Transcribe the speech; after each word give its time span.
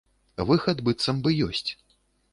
Выхад 0.51 0.81
быццам 0.87 1.21
бы 1.27 1.37
ёсць. 1.51 1.69